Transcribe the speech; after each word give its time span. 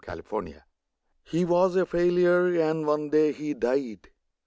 COMPASSION 0.03 0.63
HE 1.25 1.45
was 1.45 1.75
a 1.75 1.85
failure, 1.85 2.59
and 2.59 2.87
one 2.87 3.11
day 3.11 3.31
he 3.31 3.53
died. 3.53 4.09